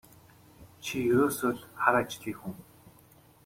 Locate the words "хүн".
2.39-2.53